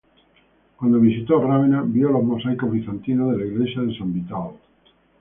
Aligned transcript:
Cuando 0.77 0.99
visitó 0.99 1.39
Rávena 1.39 1.83
vio 1.85 2.09
los 2.09 2.23
mosaicos 2.23 2.71
bizantinos 2.71 3.33
de 3.33 3.37
la 3.37 3.45
iglesia 3.45 3.83
de 3.83 3.95
San 3.95 4.11
Vital. 4.11 4.53